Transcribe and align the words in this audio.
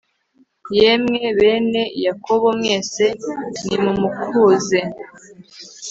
yemwe, 0.77 1.19
bene 1.39 1.83
yakobo 2.05 2.47
mwese, 2.59 3.05
nimumukuze 3.65 4.79